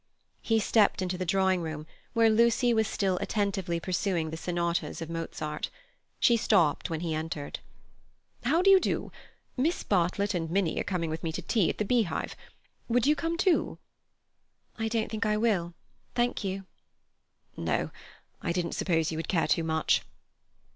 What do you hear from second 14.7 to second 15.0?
"I